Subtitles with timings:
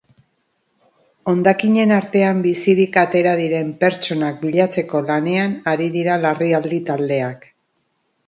[1.31, 7.47] Hondakinen artean bizirik atera diren pertsonak bilatzeko lanean ari dira larrialdi taldeak.